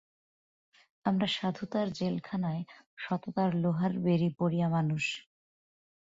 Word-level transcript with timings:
আমরা 1.05 1.27
সাধুতার 1.31 1.87
জেলখানায় 1.93 2.63
সততার 2.97 3.51
লোহার 3.55 3.93
বেড়ি 4.05 4.29
পরিয়া 4.39 4.67
মানুষ। 4.69 5.03